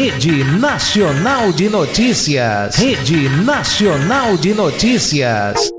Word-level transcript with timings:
Rede 0.00 0.44
Nacional 0.60 1.52
de 1.52 1.68
Notícias. 1.68 2.76
Rede 2.76 3.28
Nacional 3.44 4.36
de 4.36 4.54
Notícias. 4.54 5.72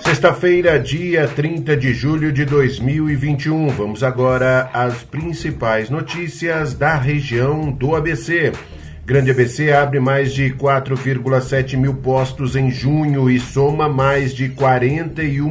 Sexta-feira, 0.00 0.76
dia 0.80 1.28
30 1.28 1.76
de 1.76 1.94
julho 1.94 2.32
de 2.32 2.44
2021. 2.44 3.68
Vamos 3.68 4.02
agora 4.02 4.68
às 4.72 5.04
principais 5.04 5.88
notícias 5.88 6.74
da 6.74 6.96
região 6.96 7.70
do 7.70 7.94
ABC. 7.94 8.50
Grande 9.06 9.30
ABC 9.30 9.70
abre 9.70 10.00
mais 10.00 10.32
de 10.32 10.50
4,7 10.50 11.76
mil 11.76 11.94
postos 11.94 12.56
em 12.56 12.72
junho 12.72 13.30
e 13.30 13.38
soma 13.38 13.88
mais 13.88 14.34
de 14.34 14.48
41 14.48 15.48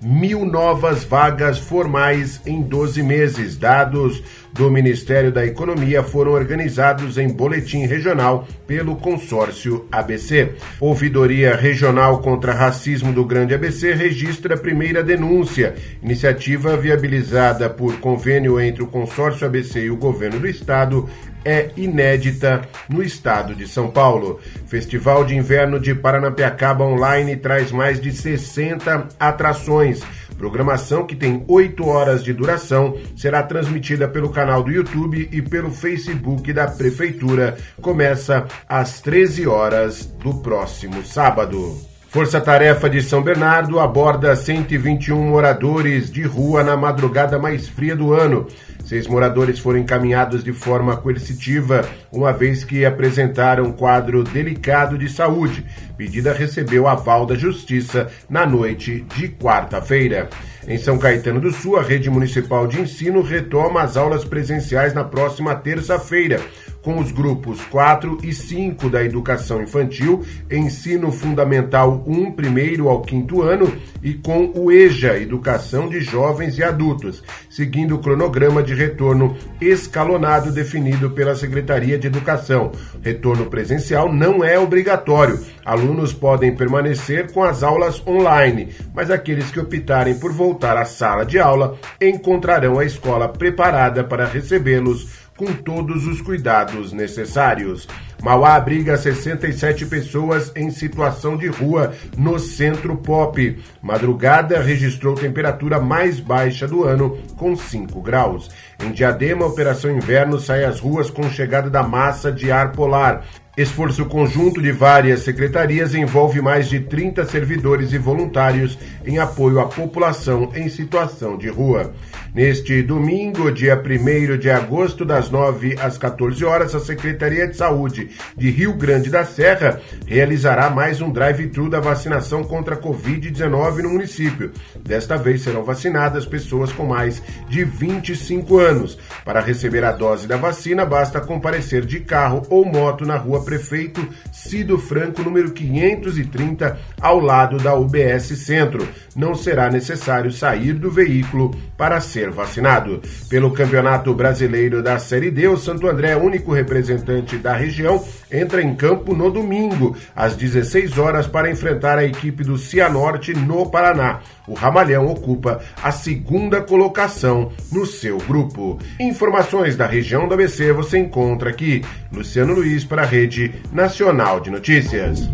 mil 0.00 0.46
novas 0.46 1.04
vagas 1.04 1.58
formais 1.58 2.40
em 2.46 2.62
12 2.62 3.02
meses. 3.02 3.58
Dados 3.58 4.22
do 4.50 4.70
Ministério 4.70 5.30
da 5.30 5.44
Economia 5.44 6.02
foram 6.02 6.32
organizados 6.32 7.18
em 7.18 7.28
boletim 7.28 7.84
regional 7.84 8.48
pelo 8.66 8.96
consórcio 8.96 9.86
ABC. 9.92 10.54
Ouvidoria 10.80 11.54
Regional 11.54 12.22
contra 12.22 12.54
Racismo 12.54 13.12
do 13.12 13.26
Grande 13.26 13.52
ABC 13.52 13.92
registra 13.92 14.54
a 14.54 14.58
primeira 14.58 15.02
denúncia. 15.02 15.74
Iniciativa 16.02 16.74
viabilizada 16.78 17.68
por 17.68 18.00
convênio 18.00 18.58
entre 18.58 18.82
o 18.82 18.86
consórcio 18.86 19.46
ABC 19.46 19.84
e 19.84 19.90
o 19.90 19.98
governo 19.98 20.40
do 20.40 20.48
estado 20.48 21.06
é 21.46 21.70
inédita 21.76 22.62
no 22.88 23.00
estado 23.00 23.54
de 23.54 23.68
São 23.68 23.88
Paulo. 23.88 24.40
Festival 24.66 25.24
de 25.24 25.36
Inverno 25.36 25.78
de 25.78 25.94
Paranapiacaba 25.94 26.84
Online 26.84 27.36
traz 27.36 27.70
mais 27.70 28.00
de 28.00 28.10
60 28.10 29.08
atrações. 29.20 30.02
Programação 30.36 31.06
que 31.06 31.14
tem 31.14 31.44
8 31.46 31.86
horas 31.86 32.24
de 32.24 32.32
duração 32.32 32.98
será 33.16 33.44
transmitida 33.44 34.08
pelo 34.08 34.30
canal 34.30 34.62
do 34.62 34.72
YouTube 34.72 35.28
e 35.32 35.40
pelo 35.40 35.70
Facebook 35.70 36.52
da 36.52 36.66
Prefeitura. 36.66 37.56
Começa 37.80 38.46
às 38.68 39.00
13 39.00 39.46
horas 39.46 40.04
do 40.04 40.34
próximo 40.42 41.04
sábado. 41.04 41.95
Força 42.08 42.40
Tarefa 42.40 42.88
de 42.88 43.02
São 43.02 43.20
Bernardo 43.20 43.78
aborda 43.78 44.34
121 44.34 45.20
moradores 45.28 46.10
de 46.10 46.22
rua 46.22 46.62
na 46.62 46.76
madrugada 46.76 47.38
mais 47.38 47.68
fria 47.68 47.94
do 47.94 48.14
ano. 48.14 48.46
Seis 48.86 49.06
moradores 49.06 49.58
foram 49.58 49.80
encaminhados 49.80 50.44
de 50.44 50.52
forma 50.52 50.96
coercitiva, 50.96 51.84
uma 52.10 52.32
vez 52.32 52.64
que 52.64 52.84
apresentaram 52.84 53.64
um 53.64 53.72
quadro 53.72 54.22
delicado 54.22 54.96
de 54.96 55.08
saúde. 55.08 55.66
Pedida 55.96 56.32
recebeu 56.32 56.86
aval 56.86 57.26
da 57.26 57.34
Justiça 57.34 58.06
na 58.30 58.46
noite 58.46 59.04
de 59.16 59.28
quarta-feira. 59.28 60.30
Em 60.68 60.78
São 60.78 60.98
Caetano 60.98 61.40
do 61.40 61.52
Sul, 61.52 61.76
a 61.76 61.82
rede 61.82 62.08
municipal 62.08 62.66
de 62.66 62.80
ensino 62.80 63.20
retoma 63.20 63.82
as 63.82 63.96
aulas 63.96 64.24
presenciais 64.24 64.94
na 64.94 65.04
próxima 65.04 65.54
terça-feira 65.54 66.40
com 66.86 67.00
os 67.00 67.10
grupos 67.10 67.60
4 67.62 68.18
e 68.22 68.32
5 68.32 68.88
da 68.88 69.02
educação 69.02 69.60
infantil, 69.60 70.24
ensino 70.48 71.10
fundamental 71.10 72.04
1, 72.06 72.30
primeiro 72.30 72.88
ao 72.88 73.02
quinto 73.02 73.42
ano, 73.42 73.76
e 74.00 74.14
com 74.14 74.52
o 74.54 74.70
EJA, 74.70 75.18
educação 75.18 75.88
de 75.88 76.00
jovens 76.00 76.58
e 76.58 76.62
adultos, 76.62 77.24
seguindo 77.50 77.96
o 77.96 77.98
cronograma 77.98 78.62
de 78.62 78.72
retorno 78.72 79.36
escalonado 79.60 80.52
definido 80.52 81.10
pela 81.10 81.34
Secretaria 81.34 81.98
de 81.98 82.06
Educação. 82.06 82.70
Retorno 83.02 83.46
presencial 83.46 84.12
não 84.12 84.44
é 84.44 84.56
obrigatório. 84.56 85.40
Alunos 85.64 86.12
podem 86.12 86.54
permanecer 86.54 87.32
com 87.32 87.42
as 87.42 87.64
aulas 87.64 88.00
online, 88.06 88.68
mas 88.94 89.10
aqueles 89.10 89.50
que 89.50 89.58
optarem 89.58 90.14
por 90.20 90.32
voltar 90.32 90.76
à 90.76 90.84
sala 90.84 91.26
de 91.26 91.36
aula 91.36 91.76
encontrarão 92.00 92.78
a 92.78 92.84
escola 92.84 93.28
preparada 93.28 94.04
para 94.04 94.24
recebê-los 94.24 95.25
com 95.36 95.52
todos 95.52 96.06
os 96.06 96.20
cuidados 96.20 96.92
necessários. 96.92 97.86
Mauá 98.22 98.54
abriga 98.54 98.96
67 98.96 99.86
pessoas 99.86 100.50
em 100.56 100.70
situação 100.70 101.36
de 101.36 101.46
rua 101.46 101.92
no 102.16 102.38
centro 102.38 102.96
pop. 102.96 103.58
Madrugada 103.82 104.60
registrou 104.60 105.14
temperatura 105.14 105.78
mais 105.78 106.18
baixa 106.18 106.66
do 106.66 106.84
ano, 106.84 107.18
com 107.36 107.54
5 107.54 108.00
graus. 108.00 108.50
Em 108.82 108.90
Diadema, 108.90 109.44
a 109.44 109.48
Operação 109.48 109.90
Inverno 109.90 110.40
sai 110.40 110.64
às 110.64 110.80
ruas 110.80 111.10
com 111.10 111.30
chegada 111.30 111.68
da 111.68 111.82
massa 111.82 112.32
de 112.32 112.50
ar 112.50 112.72
polar. 112.72 113.24
Esforço 113.56 114.04
conjunto 114.04 114.60
de 114.60 114.70
várias 114.70 115.20
secretarias 115.20 115.94
envolve 115.94 116.42
mais 116.42 116.68
de 116.68 116.80
30 116.80 117.24
servidores 117.24 117.90
e 117.90 117.96
voluntários 117.96 118.78
em 119.02 119.18
apoio 119.18 119.60
à 119.60 119.66
população 119.66 120.52
em 120.54 120.68
situação 120.68 121.38
de 121.38 121.48
rua. 121.48 121.94
Neste 122.36 122.82
domingo, 122.82 123.50
dia 123.50 123.82
1 123.82 124.36
de 124.36 124.50
agosto, 124.50 125.06
das 125.06 125.30
9 125.30 125.74
às 125.80 125.96
14 125.96 126.44
horas, 126.44 126.74
a 126.74 126.80
Secretaria 126.80 127.48
de 127.48 127.56
Saúde 127.56 128.10
de 128.36 128.50
Rio 128.50 128.74
Grande 128.74 129.08
da 129.08 129.24
Serra 129.24 129.80
realizará 130.06 130.68
mais 130.68 131.00
um 131.00 131.10
drive-thru 131.10 131.70
da 131.70 131.80
vacinação 131.80 132.44
contra 132.44 132.74
a 132.74 132.78
Covid-19 132.78 133.78
no 133.78 133.88
município. 133.88 134.52
Desta 134.78 135.16
vez 135.16 135.40
serão 135.40 135.64
vacinadas 135.64 136.26
pessoas 136.26 136.70
com 136.72 136.84
mais 136.84 137.22
de 137.48 137.64
25 137.64 138.58
anos. 138.58 138.98
Para 139.24 139.40
receber 139.40 139.82
a 139.82 139.92
dose 139.92 140.26
da 140.26 140.36
vacina, 140.36 140.84
basta 140.84 141.22
comparecer 141.22 141.86
de 141.86 142.00
carro 142.00 142.42
ou 142.50 142.66
moto 142.66 143.06
na 143.06 143.16
rua 143.16 143.46
Prefeito 143.46 144.06
Cido 144.30 144.76
Franco, 144.76 145.22
número 145.22 145.52
530, 145.52 146.78
ao 147.00 147.18
lado 147.18 147.56
da 147.56 147.74
UBS 147.74 148.26
Centro. 148.44 148.86
Não 149.16 149.34
será 149.34 149.70
necessário 149.70 150.30
sair 150.30 150.74
do 150.74 150.90
veículo 150.90 151.52
para 151.78 151.98
ser 151.98 152.25
vacinado. 152.32 153.00
Pelo 153.28 153.52
Campeonato 153.52 154.14
Brasileiro 154.14 154.82
da 154.82 154.98
Série 154.98 155.30
D, 155.30 155.48
o 155.48 155.56
Santo 155.56 155.88
André, 155.88 156.16
único 156.16 156.52
representante 156.52 157.36
da 157.36 157.54
região, 157.54 158.02
entra 158.30 158.62
em 158.62 158.74
campo 158.74 159.14
no 159.14 159.30
domingo, 159.30 159.96
às 160.14 160.36
16 160.36 160.98
horas, 160.98 161.26
para 161.26 161.50
enfrentar 161.50 161.98
a 161.98 162.04
equipe 162.04 162.44
do 162.44 162.58
Cianorte 162.58 163.34
no 163.34 163.68
Paraná. 163.70 164.20
O 164.46 164.54
Ramalhão 164.54 165.06
ocupa 165.06 165.60
a 165.82 165.90
segunda 165.90 166.60
colocação 166.60 167.52
no 167.72 167.84
seu 167.84 168.18
grupo. 168.18 168.78
Informações 169.00 169.76
da 169.76 169.86
região 169.86 170.28
do 170.28 170.34
ABC 170.34 170.72
você 170.72 170.98
encontra 170.98 171.50
aqui. 171.50 171.84
Luciano 172.12 172.54
Luiz 172.54 172.84
para 172.84 173.02
a 173.02 173.06
Rede 173.06 173.54
Nacional 173.72 174.40
de 174.40 174.50
Notícias. 174.50 175.28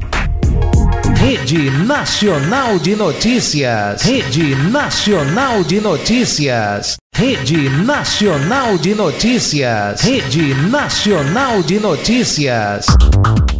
Rede 1.22 1.70
Nacional 1.86 2.80
de 2.80 2.96
Notícias. 2.96 4.02
Rede 4.02 4.56
Nacional 4.72 5.62
de 5.62 5.80
Notícias. 5.80 6.96
Rede 7.14 7.70
Nacional 7.86 8.76
de 8.76 8.92
Notícias. 8.92 10.02
Rede 10.02 10.52
Nacional 10.68 11.62
de 11.62 11.78
Notícias. 11.78 12.86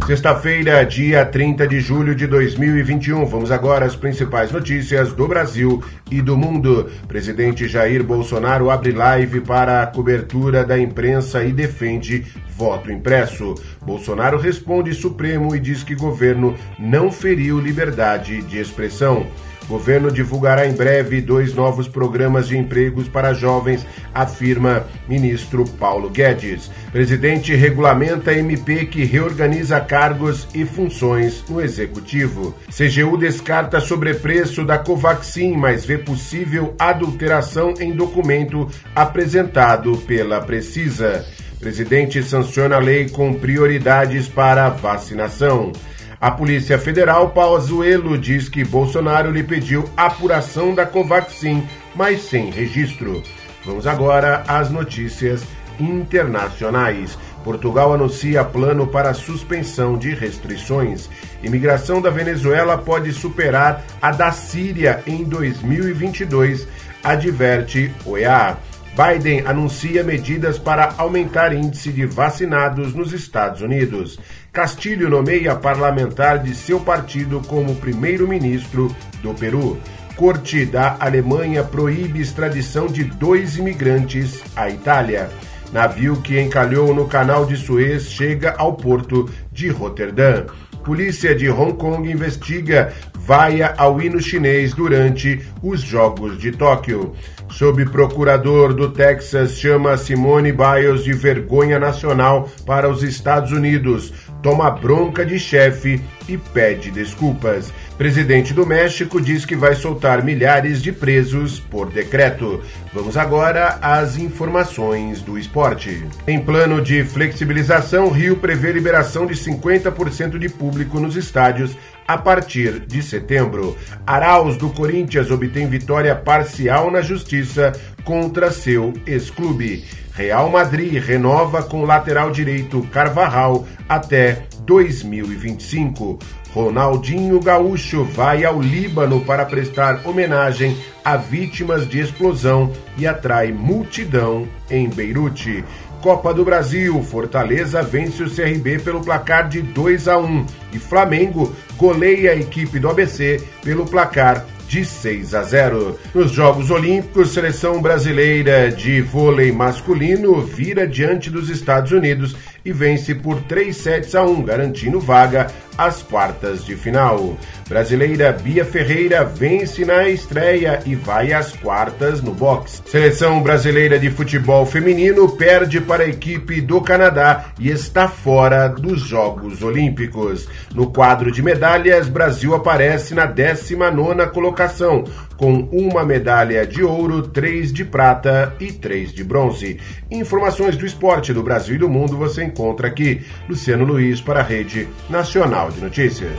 Sexta-feira, 0.05 0.83
dia 0.83 1.25
30 1.25 1.65
de 1.65 1.79
julho 1.79 2.13
de 2.13 2.27
2021. 2.27 3.25
Vamos 3.25 3.49
agora 3.49 3.85
às 3.85 3.95
principais 3.95 4.51
notícias 4.51 5.13
do 5.13 5.25
Brasil 5.29 5.81
e 6.11 6.21
do 6.21 6.35
mundo. 6.35 6.89
Presidente 7.07 7.69
Jair 7.69 8.03
Bolsonaro 8.03 8.69
abre 8.69 8.91
live 8.91 9.39
para 9.39 9.81
a 9.81 9.87
cobertura 9.87 10.65
da 10.65 10.77
imprensa 10.77 11.41
e 11.45 11.53
defende 11.53 12.25
voto 12.55 12.91
impresso. 12.91 13.55
Bolsonaro 13.81 14.37
responde 14.37 14.93
Supremo 14.93 15.55
e 15.55 15.59
diz 15.59 15.83
que 15.83 15.95
governo 15.95 16.55
não 16.79 17.11
feriu 17.11 17.59
liberdade 17.59 18.41
de 18.41 18.59
expressão. 18.59 19.27
Governo 19.67 20.11
divulgará 20.11 20.67
em 20.67 20.73
breve 20.73 21.21
dois 21.21 21.53
novos 21.53 21.87
programas 21.87 22.47
de 22.47 22.57
empregos 22.57 23.07
para 23.07 23.33
jovens, 23.33 23.85
afirma 24.13 24.85
ministro 25.07 25.65
Paulo 25.79 26.09
Guedes. 26.09 26.69
Presidente 26.91 27.55
regulamenta 27.55 28.33
MP 28.33 28.85
que 28.85 29.03
reorganiza 29.05 29.79
cargos 29.79 30.47
e 30.53 30.65
funções 30.65 31.43
no 31.49 31.61
executivo. 31.61 32.53
CGU 32.67 33.17
descarta 33.17 33.79
sobrepreço 33.79 34.65
da 34.65 34.77
Covaxin, 34.77 35.55
mas 35.55 35.85
vê 35.85 35.97
possível 35.97 36.75
adulteração 36.77 37.73
em 37.79 37.93
documento 37.93 38.69
apresentado 38.93 39.97
pela 39.99 40.41
Precisa. 40.41 41.25
Presidente 41.63 42.21
sanciona 42.21 42.75
a 42.75 42.79
lei 42.79 43.07
com 43.07 43.33
prioridades 43.33 44.27
para 44.27 44.67
vacinação. 44.67 45.71
A 46.19 46.29
Polícia 46.29 46.77
Federal, 46.77 47.29
Pazuello, 47.29 48.17
diz 48.17 48.49
que 48.49 48.65
Bolsonaro 48.65 49.31
lhe 49.31 49.43
pediu 49.43 49.85
apuração 49.95 50.75
da 50.75 50.85
Covaxin, 50.85 51.65
mas 51.95 52.21
sem 52.23 52.51
registro. 52.51 53.23
Vamos 53.63 53.87
agora 53.87 54.43
às 54.45 54.69
notícias 54.69 55.45
internacionais. 55.79 57.17
Portugal 57.45 57.93
anuncia 57.93 58.43
plano 58.43 58.85
para 58.85 59.13
suspensão 59.13 59.97
de 59.97 60.13
restrições. 60.13 61.09
Imigração 61.41 62.01
da 62.01 62.09
Venezuela 62.09 62.77
pode 62.77 63.13
superar 63.13 63.85
a 64.01 64.11
da 64.11 64.33
Síria 64.33 65.01
em 65.07 65.23
2022, 65.23 66.67
adverte 67.01 67.89
OEA. 68.05 68.57
Biden 68.95 69.43
anuncia 69.47 70.03
medidas 70.03 70.59
para 70.59 70.93
aumentar 70.99 71.51
índice 71.51 71.91
de 71.91 72.05
vacinados 72.05 72.93
nos 72.93 73.11
Estados 73.11 73.61
Unidos. 73.61 74.19
Castilho 74.51 75.09
nomeia 75.09 75.55
parlamentar 75.55 76.43
de 76.43 76.53
seu 76.53 76.79
partido 76.79 77.41
como 77.47 77.75
primeiro-ministro 77.75 78.95
do 79.23 79.33
Peru. 79.33 79.79
Corte 80.15 80.63
da 80.63 80.95
Alemanha 80.99 81.63
proíbe 81.63 82.21
extradição 82.21 82.85
de 82.85 83.03
dois 83.03 83.57
imigrantes 83.57 84.43
à 84.55 84.69
Itália. 84.69 85.27
Navio 85.71 86.21
que 86.21 86.39
encalhou 86.39 86.93
no 86.93 87.07
canal 87.07 87.47
de 87.47 87.57
Suez 87.57 88.11
chega 88.11 88.53
ao 88.59 88.73
porto 88.73 89.27
de 89.51 89.69
Roterdã. 89.69 90.45
Polícia 90.85 91.33
de 91.33 91.49
Hong 91.49 91.73
Kong 91.73 92.11
investiga 92.11 92.93
vaia 93.25 93.73
ao 93.77 94.01
hino 94.01 94.19
chinês 94.19 94.73
durante 94.73 95.41
os 95.61 95.81
Jogos 95.81 96.37
de 96.37 96.51
Tóquio. 96.51 97.13
Sob 97.49 97.85
procurador 97.85 98.73
do 98.73 98.89
Texas 98.89 99.57
chama 99.57 99.95
Simone 99.95 100.51
Biles 100.51 101.03
de 101.03 101.13
vergonha 101.13 101.79
nacional 101.79 102.49
para 102.65 102.89
os 102.89 103.01
Estados 103.01 103.51
Unidos, 103.51 104.13
toma 104.41 104.69
bronca 104.71 105.25
de 105.25 105.39
chefe 105.39 106.01
e 106.27 106.37
pede 106.37 106.91
desculpas. 106.91 107.71
Presidente 107.97 108.53
do 108.53 108.65
México 108.65 109.21
diz 109.21 109.45
que 109.45 109.55
vai 109.55 109.75
soltar 109.75 110.23
milhares 110.23 110.81
de 110.81 110.91
presos 110.91 111.59
por 111.59 111.89
decreto. 111.89 112.61
Vamos 112.93 113.17
agora 113.17 113.77
às 113.81 114.17
informações 114.17 115.21
do 115.21 115.37
esporte. 115.37 116.05
Em 116.27 116.39
plano 116.39 116.81
de 116.81 117.03
flexibilização, 117.03 118.09
Rio 118.09 118.37
prevê 118.37 118.71
liberação 118.71 119.25
de 119.25 119.33
50% 119.33 120.37
de 120.37 120.49
público 120.49 120.99
nos 120.99 121.15
estádios 121.15 121.75
a 122.07 122.17
partir 122.17 122.79
de 122.79 123.01
setembro. 123.01 123.77
Arauz 124.05 124.57
do 124.57 124.69
Corinthians 124.69 125.31
obtém 125.31 125.67
vitória 125.67 126.15
parcial 126.15 126.91
na 126.91 127.01
justiça 127.01 127.71
contra 128.03 128.51
seu 128.51 128.93
ex-clube. 129.05 129.83
Real 130.13 130.49
Madrid 130.49 131.01
renova 131.01 131.63
com 131.63 131.85
lateral 131.85 132.29
direito 132.29 132.81
Carvajal 132.91 133.65
até 133.89 134.45
2025. 134.65 136.19
Ronaldinho 136.53 137.39
Gaúcho 137.39 138.03
vai 138.03 138.45
ao 138.45 138.61
Líbano 138.61 139.21
para 139.21 139.43
prestar 139.43 140.01
homenagem 140.05 140.77
a 141.03 141.17
vítimas 141.17 141.89
de 141.89 141.99
explosão 141.99 142.71
e 142.95 143.07
atrai 143.07 143.51
multidão 143.51 144.47
em 144.69 144.87
Beirute. 144.87 145.63
Copa 145.99 146.31
do 146.33 146.45
Brasil, 146.45 147.01
Fortaleza 147.01 147.81
vence 147.81 148.21
o 148.21 148.29
CRB 148.29 148.79
pelo 148.79 149.01
placar 149.01 149.47
de 149.47 149.61
2 149.61 150.07
a 150.07 150.17
1 150.17 150.45
e 150.73 150.77
Flamengo 150.77 151.55
goleia 151.75 152.31
a 152.31 152.35
equipe 152.35 152.77
do 152.77 152.89
ABC 152.89 153.41
pelo 153.63 153.85
placar 153.85 154.45
de 154.73 154.83
6 154.83 155.35
a 155.35 155.43
0. 155.43 155.99
Nos 156.15 156.31
Jogos 156.31 156.71
Olímpicos, 156.71 157.29
seleção 157.29 157.79
brasileira 157.79 158.71
de 158.71 159.01
vôlei 159.01 159.51
masculino 159.51 160.41
vira 160.41 160.87
diante 160.87 161.29
dos 161.29 161.47
Estados 161.47 161.91
Unidos 161.91 162.35
e 162.65 162.71
vence 162.71 163.13
por 163.13 163.41
3 163.41 163.75
sets 163.75 164.15
a 164.15 164.23
1, 164.23 164.43
garantindo 164.43 164.99
vaga 164.99 165.47
às 165.77 166.01
quartas 166.01 166.63
de 166.63 166.75
final. 166.75 167.37
Brasileira 167.67 168.31
Bia 168.31 168.63
Ferreira 168.63 169.23
vence 169.23 169.83
na 169.85 170.07
estreia 170.07 170.81
e 170.85 170.95
vai 170.95 171.33
às 171.33 171.51
quartas 171.53 172.21
no 172.21 172.31
boxe. 172.31 172.81
Seleção 172.85 173.41
brasileira 173.41 173.97
de 173.97 174.09
futebol 174.09 174.65
feminino 174.65 175.27
perde 175.29 175.81
para 175.81 176.03
a 176.03 176.07
equipe 176.07 176.61
do 176.61 176.79
Canadá 176.81 177.45
e 177.59 177.69
está 177.69 178.07
fora 178.07 178.67
dos 178.67 179.01
Jogos 179.01 179.61
Olímpicos. 179.61 180.47
No 180.73 180.91
quadro 180.91 181.31
de 181.31 181.41
medalhas, 181.41 182.07
Brasil 182.07 182.53
aparece 182.53 183.13
na 183.15 183.27
19ª 183.27 184.29
colocação, 184.29 185.03
com 185.37 185.67
uma 185.71 186.05
medalha 186.05 186.65
de 186.65 186.83
ouro, 186.83 187.21
três 187.27 187.71
de 187.71 187.83
prata 187.83 188.55
e 188.59 188.71
três 188.71 189.11
de 189.11 189.23
bronze. 189.23 189.79
Informações 190.09 190.77
do 190.77 190.85
esporte 190.85 191.33
do 191.33 191.43
Brasil 191.43 191.75
e 191.75 191.79
do 191.79 191.89
mundo 191.89 192.17
você 192.17 192.43
encontra 192.43 192.87
aqui. 192.87 193.21
Luciano 193.47 193.85
Luiz 193.85 194.21
para 194.21 194.39
a 194.39 194.43
Rede 194.43 194.87
Nacional 195.09 195.71
de 195.71 195.81
Notícias. 195.81 196.33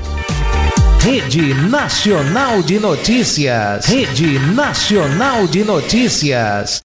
Rede 1.04 1.52
Nacional 1.68 2.62
de 2.62 2.78
Notícias. 2.78 3.84
Rede 3.84 4.38
Nacional 4.54 5.46
de 5.46 5.62
Notícias. 5.62 6.78